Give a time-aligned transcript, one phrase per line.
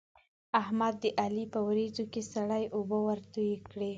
[0.61, 3.89] احمد د علي په وريجو کې سړې اوبه ورتوی کړې.